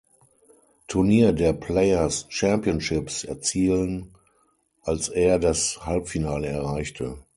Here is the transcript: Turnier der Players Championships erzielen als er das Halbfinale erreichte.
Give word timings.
Turnier 0.87 1.31
der 1.31 1.53
Players 1.53 2.25
Championships 2.29 3.23
erzielen 3.23 4.15
als 4.81 5.09
er 5.09 5.37
das 5.37 5.85
Halbfinale 5.85 6.47
erreichte. 6.47 7.23